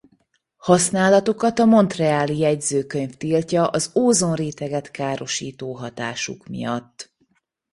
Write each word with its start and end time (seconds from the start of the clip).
Használatukat 0.57 1.59
a 1.59 1.65
montréali 1.65 2.37
jegyzőkönyv 2.37 3.13
tiltja 3.15 3.67
az 3.67 3.91
ózonréteget 3.95 4.91
károsító 4.91 5.75
hatásuk 5.75 6.47
miatt. 6.47 7.13